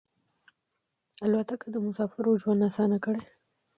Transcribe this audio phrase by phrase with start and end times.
[1.25, 3.21] الوتکه د مسافرو ژوند اسانه کړی.